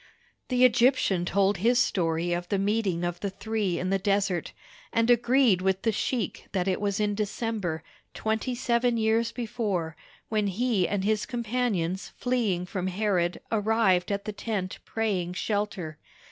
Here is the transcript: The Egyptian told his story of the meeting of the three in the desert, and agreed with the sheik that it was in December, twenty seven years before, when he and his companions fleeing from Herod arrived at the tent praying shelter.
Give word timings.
The 0.47 0.65
Egyptian 0.65 1.25
told 1.25 1.57
his 1.57 1.77
story 1.77 2.33
of 2.33 2.49
the 2.49 2.57
meeting 2.57 3.03
of 3.03 3.19
the 3.19 3.29
three 3.29 3.77
in 3.77 3.91
the 3.91 3.99
desert, 3.99 4.51
and 4.91 5.11
agreed 5.11 5.61
with 5.61 5.83
the 5.83 5.91
sheik 5.91 6.47
that 6.53 6.67
it 6.67 6.81
was 6.81 6.99
in 6.99 7.13
December, 7.13 7.83
twenty 8.15 8.55
seven 8.55 8.97
years 8.97 9.31
before, 9.31 9.95
when 10.27 10.47
he 10.47 10.87
and 10.87 11.03
his 11.03 11.27
companions 11.27 12.13
fleeing 12.17 12.65
from 12.65 12.87
Herod 12.87 13.41
arrived 13.51 14.11
at 14.11 14.25
the 14.25 14.33
tent 14.33 14.79
praying 14.85 15.33
shelter. 15.33 15.99